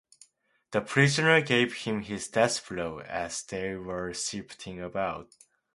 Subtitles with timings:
[0.71, 5.35] The prisoner gave him his death blow as they were shifting about.